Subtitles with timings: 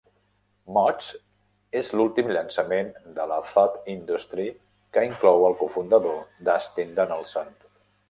[0.77, 1.09] "Mods"
[1.81, 4.49] és l'últim llançament de la Thought Industry
[4.97, 7.59] que inclou el cofundador Dustin Donaldson.